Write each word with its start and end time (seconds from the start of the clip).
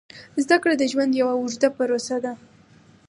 زده 0.43 0.57
کړه 0.61 0.73
د 0.77 0.83
ژوند 0.91 1.11
یوه 1.21 1.33
اوږده 1.37 1.69
پروسه 1.75 2.17
ده. 2.23 2.33